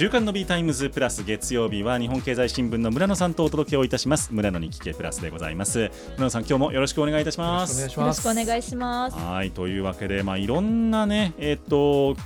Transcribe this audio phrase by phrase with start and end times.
[0.00, 4.32] 週刊 Noby タイムズプラス月曜日は日本経済新聞の村野さんとお届けをいたします。
[4.32, 5.90] 村野に聞けプラスでございます。
[6.12, 7.78] 村野さん今日もよろしくお願いいたします。
[7.78, 9.16] よろしくお願いします。
[9.18, 12.16] はいというわけでまあいろんなねえっ、と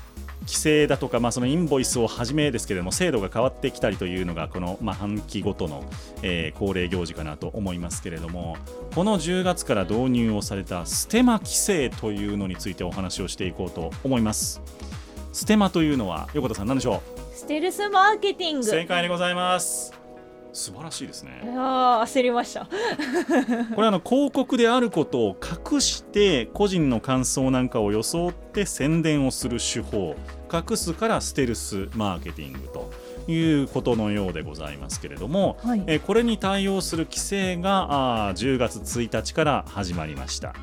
[0.43, 5.83] 規制だとか、まあ、そのインボイスをはじめですけれども制度が変わってきたりというのがこの、まあ、半期ごとの、
[6.23, 8.57] えー、恒例行事かなと思いますけれども
[8.95, 14.63] この10月から導入をされたステマ規制というのについてお話をしていこうと思います。
[15.33, 17.14] ステマというのは横田さん何でしょう？
[17.35, 18.65] ステルスマーケティング。
[18.65, 19.93] 正解でございます。
[20.53, 21.43] 素晴らしいですね。
[21.57, 22.69] あ焦りました。
[23.75, 25.37] これあの広告であることを
[25.73, 30.15] 隠して個人の感想なんかを装って宣伝をする手法。
[30.53, 32.93] 隠すからステルスマーケティングと
[33.27, 40.55] いうことのようでございますけれども、はい、えこれに対応する規制があ10月1日から始まりました。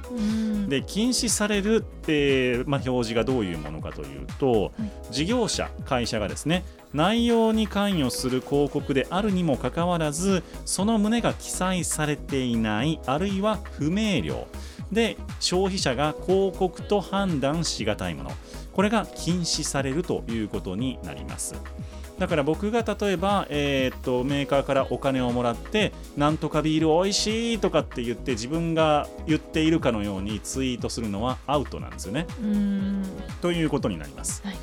[0.68, 14.46] で禁止されるって、まあ、表示がどういうものかというと、はい、事業者会社がですね内容に関与する広告であるにもかかわらずその旨が記載されていないあるいは不明瞭。
[14.92, 18.31] で消費者が広告と判断しがたいもの。
[18.73, 21.56] これが禁止されるということになります。
[22.22, 32.28] だから僕が例えば、えー、っとメーカーからお金をもらってなんとかビールおいしいとかって言って自分が言っているかのようにツイートするのはアウトなんですよね。
[33.41, 34.44] ということになります。
[34.45, 34.55] はい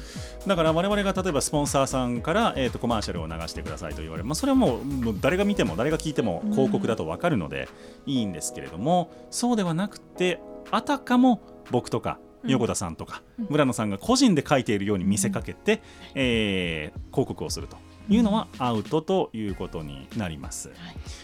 [0.46, 7.68] だから我々が例えばスポンサーさんから、えー、とコマーシャルを流してくださいと言われる、まあ、それはもうもう誰が見ても誰が聞いても広告だと分かるので
[8.06, 15.82] いいんですけれども、そうではなくてあたかも僕とか横田さんとか村野さんが個人で書いているように見せかけて、
[16.14, 17.76] えー、広告をすると
[18.08, 20.70] いうのはアウトということになります。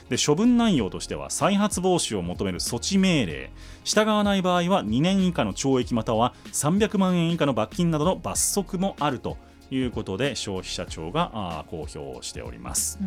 [0.08, 3.50] で処分内容としては再発防止を求める措置命令。
[3.84, 9.38] 従わない場合は2年以下の懲役または300万円以下の罰金などの罰則もあると
[9.70, 12.98] いうことで消費者庁が公表しております。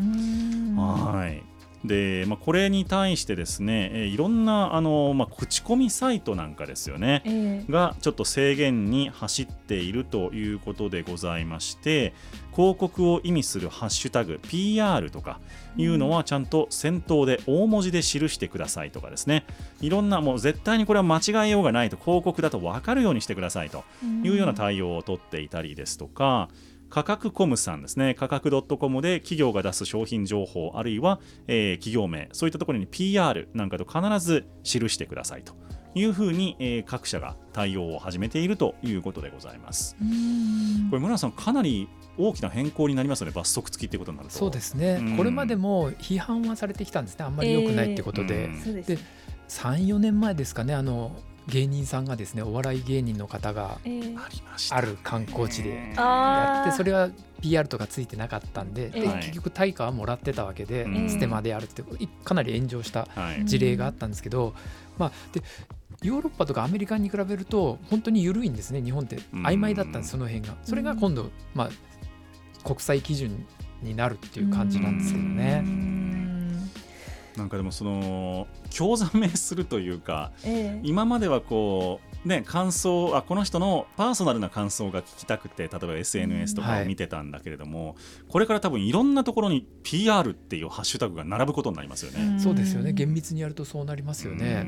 [0.76, 1.57] はい
[1.88, 12.14] で、まあ、これに対してですね、えいろんなあの、まあ、口コミサイトなんかですよね、えー、がちょっと制限に走っているということでございまして
[12.58, 15.40] 広告を意味するハッシュタグ PR とか
[15.78, 19.46] いうのはちゃんと先頭で大文字で記してくださいとかですね。
[19.80, 23.84] いろんなもう絶対にこれは間違えようがないと広告だと分かるようにしてくださいと
[24.24, 26.50] いうような対応を取っていたりですとか、
[26.90, 28.16] 価格コムさんですね。
[28.16, 35.54] 価格 .com で企業が出す商品情報あるいは、えー、企業名そういったところに PR なんかと必ず記してくださいと
[35.96, 39.96] いうふうに、えー、各社が対応を始めているということでございます。
[40.90, 43.34] これ村田さんかなり大きな変更になりますよね。
[43.34, 44.36] 罰則付きってことになると。
[44.36, 47.26] そうですね、これまでも批判はされてきたんですね。
[47.26, 48.98] あんまり良くないってことで、えー、で
[49.50, 50.74] 34年前ですかね。
[50.74, 51.16] あの
[51.48, 53.80] 芸人さんがですねお笑い芸人の方が
[54.72, 57.10] ある観光地でやってそれは
[57.42, 61.84] PR とかついてなかったんでで結局対価はもらってたわけでステマであるって
[62.24, 63.08] かなり炎上した
[63.46, 64.54] 事例があったんですけど
[64.98, 65.42] まあで
[66.04, 69.18] ヨーロッパとかアメリカに比べると本当に緩いんですね日本って。
[69.34, 70.56] 曖昧だったんですその辺が。
[70.64, 71.70] それが今度まあ
[72.64, 73.46] 国際基準
[73.82, 75.64] になるっていう感じなんですけどね。
[77.38, 87.96] なんかでもその興ざめするというか、ええ、今まではこうね感想あこの人のパーソナルな感想が聞きたくて例えば SNS とかを見てたんだけれども、うんはい、
[88.28, 92.40] これから多分いろんなところに PR っていうハッシュタグが並ぶことになりますよね。
[92.40, 92.92] そうですよね。
[92.92, 94.66] 厳密にやるとそうなりますよね。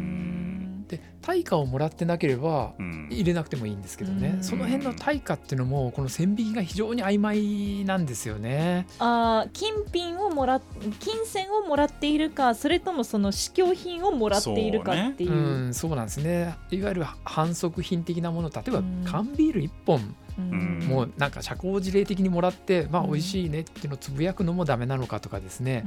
[0.90, 2.74] で対価をもらってなければ
[3.10, 8.88] 入れなくてもいいんですけどね、うん、その辺の対価っていうのもこの線引きが非常に曖昧なんですよね。
[8.98, 10.60] あ金品をもら
[11.00, 15.30] 金銭をもらっているかそれともその試供品をもらっているかっていう。
[15.30, 15.42] そう、ね。
[15.44, 16.56] うん、そうなんですね。
[16.72, 25.84] いわゆる反則品的なもの例えば缶ビール1本、もうなんか社交辞令的にもらってまあ美味しいねっていうのをつぶやくのもダメなのかとかですね、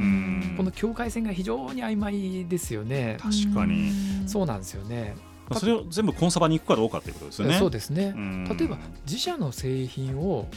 [0.57, 3.17] この境界線が非常に曖昧ですよね。
[3.21, 3.93] 確かに。
[4.27, 5.15] そうなんですよね。
[5.55, 7.59] それを全部コンサバに行くかどうかということですよね。
[7.59, 8.15] そうですね。
[8.59, 10.49] 例えば自社の製品を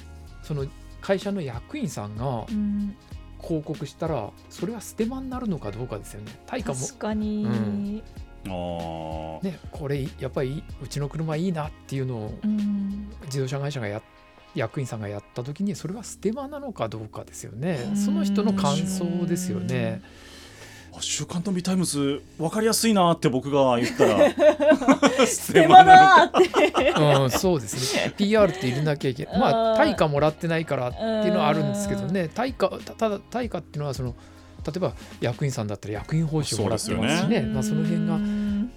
[0.44, 0.66] その
[1.02, 2.46] 会社の役員さんが
[3.42, 6.40] 広告したらそれはステマになるのかどうかですよね。
[6.46, 6.80] 対価も。
[6.80, 8.02] 確かに、うん。
[9.42, 12.40] ね、これやっぱりうちの車いいなっていうのを
[13.26, 14.02] 自動車会社がや
[14.56, 17.92] 役員さんがやった時にそれはステマなのかどうかですよね。
[17.96, 20.02] その人の感想ですよね。
[21.02, 24.30] 週刊 Noby タイムズ分かりやすいなって僕が言ったら。
[25.28, 28.14] ステマだって、うん、そうですね。
[28.16, 32.30] PR って入れなきゃいけないまあ対価もらってないからっていうのはあるんですけどね。
[32.34, 34.16] 対価ただ対価っていうのはその
[34.66, 38.18] 例えば役員さんだったら役員報酬もらってますしね、ね、まあ、その辺が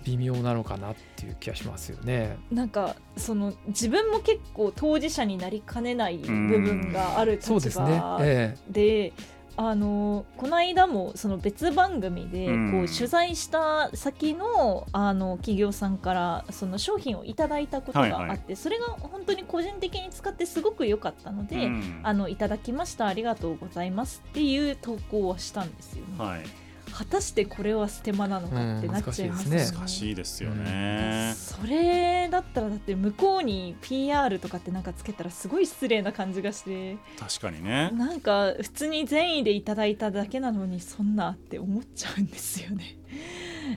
[0.05, 2.37] 微妙なのかなっていう気がしますよね。
[2.51, 8.57] なんかその自分も結構当事者になりかねない部分がある立場で,、ね。
[8.75, 9.13] ええ、
[9.57, 21.71] あのこの間もその別番組でこう取材した先のあの企業さんからその商品をいただいたことがあって、それが本当に個人的に使ってすごく良かったので、
[22.05, 26.25] あのいただきましたありがとうございますっていう投稿をしたんですよね。
[26.25, 36.97] はい果たしてこれはステマなのかってなっちゃいますね、うん、難しいですよね、それだったらだって向こうに PR とかってなんかつけたらすごい失礼な感じがして。
[37.19, 37.91] 確かにね。
[37.93, 42.97] なんか普通に善意でいただいただけなのにそんなって思っちゃうんですよね。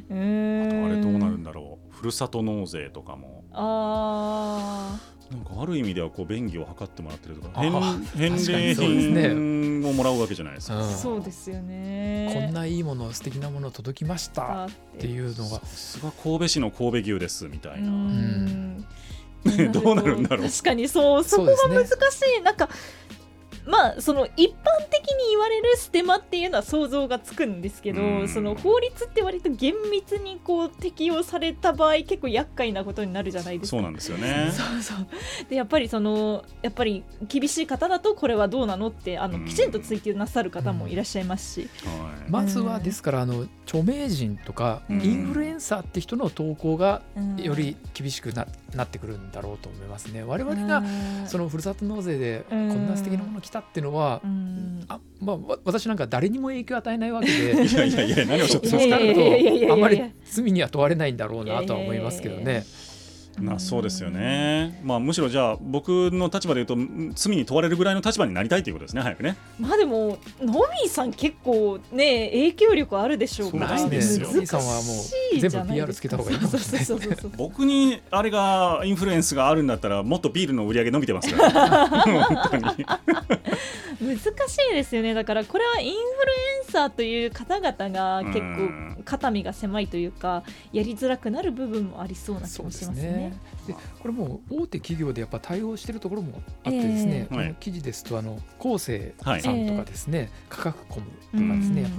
[0.09, 1.93] うんあとあれどうなるんだろう。
[1.93, 3.43] ふるさと納税とかも。
[3.51, 12.31] ああなんかある意味ではこう便宜を図ってもらってるとか返礼品をもらうわけじゃないですか、そうですよね。
[12.33, 14.69] こんないいもの素敵なもの届きましたっ
[14.99, 15.59] ていうのが。
[15.59, 17.91] さすが神戸市の神戸牛ですみたいな。
[19.71, 20.49] どうなるんだろう。
[20.49, 21.91] 確かにそうそこが難し
[22.35, 22.69] い、ね、なんか
[23.65, 24.55] まあその一般
[24.89, 33.77] 的に言われるステマっていうのは想像がつくんですけど、その法律って割と厳密にこう適用された場合結構厄介なことになるじゃないですか。
[33.77, 34.51] そうなんですよね。
[34.51, 35.07] そうそう
[35.49, 41.69] でやっぱりそのやっぱり厳しい方だとこれはどうなのってあのきちんと追及なさる方もいらっしゃいますし。
[42.29, 47.01] まずはですからあの著名人とかインフルエンサーって人の投稿が
[47.37, 50.23] より厳しくななってくるんだろうと思いますね。
[50.23, 50.83] 我々が
[51.27, 54.21] そのふるさと納税でこんな素敵なもの来たっていうのは、
[54.87, 62.63] あまあ、私なんか誰にも影響を与えないわけで いやいやいや何をおっしゃってますかあまり罪には問われないんだろうなとは思いますけどね。
[63.41, 69.35] まあ、そうですよね、まあ、むしろじゃあ僕の立場で言うと罪に問われるぐらいの立場になりたいということですね早くね。
[69.59, 81.89] まあでもノミーさん結構ね影響力あるでしょうからそうですねノミーさんはもう全部 PR つけた方がいいかもしれない僕にあれがインフルエンスがあるんだったらもっとビールの売り上げ伸びてますから。
[82.01, 82.85] 本当に
[84.01, 84.21] 難し
[84.71, 85.13] いですよね。
[85.13, 90.43] だからこれはインフルエンサーという方々が結構肩身が狭いというか
[90.73, 93.33] やりづらくなる部分もありそうな気もしますね。
[93.67, 101.97] でこれも大手企業でやっぱ対応しているところもあってですね、えー、この記事ですとあの厚生さんとかですね、はい、価格コムとかですね、やっぱ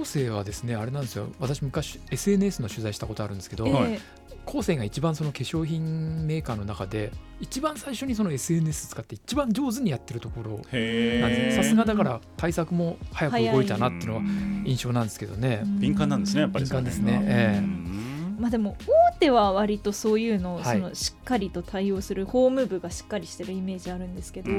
[0.00, 1.28] 厚生はですねあれなんですよ。
[1.38, 4.00] 私昔 SNS の取材したことあるんですけど、えー、
[4.48, 10.50] 後世が一番その化粧品メーカーの中で一番最初にその SNS 使って一番上手にやってるところ。
[10.52, 11.56] なんです。
[11.56, 14.22] さすがだから対策も早く動いたなっていうのは
[14.64, 15.62] 印象なんですけどね。
[15.78, 18.07] 敏感なんですねやっぱり敏感ですね、えー
[18.38, 18.76] まあ、でも
[19.14, 24.50] 大手は割とそういうのをそのしっかりと対応する法務部がしっかりしてるイメージあるんですけど、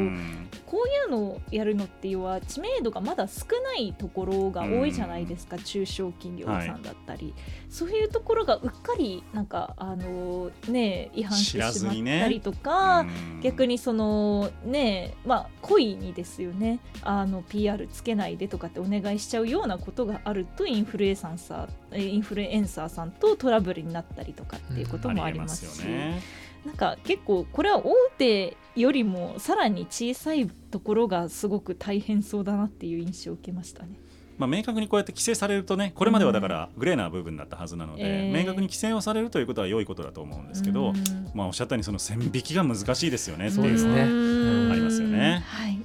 [0.66, 7.34] こういうのをやるのっていうのは知名度がまだ少ないところが多いじゃないですか、中小企業さんだったり、はい、
[7.70, 13.12] そういうところがうっかりなんかあのね違反してしまったりとか、ね、
[13.42, 16.80] 逆にそのねまあ故意にですよね。
[17.02, 26.22] あの PR つけないでとかってお願いしちゃうようなことがあるとインフルエンサーインフルエンサーさんとトラブルになったりとかっていうこともありますし、うんね、
[26.66, 33.90] なんか結構これは大手よりもさらに小さいところがすごく大変そうだなっていう印象を受けましたね。
[34.38, 40.96] まあ、明確にこうやって規制されるとねこれまではだからグレーな部分だったはずなので、うん明確に規制をされるということは良いことだと思うんですけど、うん、
[41.34, 45.44] まあ、おっしゃったようにその線引きが難しいですよねそうですね、ありますよね。
[45.46, 45.79] はいはい、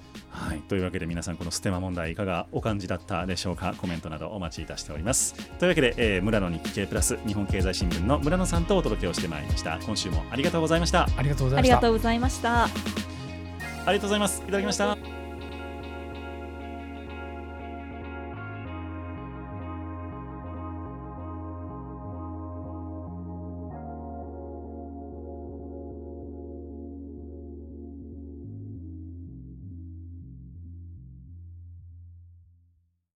[0.69, 3.75] というわけで皆さんこのステマ問題いかがお感じだったでしょうか？
[3.77, 5.35] コメントなどお待ちいたしております。
[5.59, 9.79] というわけで、えー、村野日経プラス日本経済新聞の村野さんとお届けをしてまいりました。
[9.85, 11.09] 今週もありがとうございました。
[11.17, 11.75] ありがとうございました。
[11.75, 12.65] ありがとうございました。
[12.65, 12.69] あ
[13.87, 14.43] りがとうございます。
[14.43, 15.24] いただきました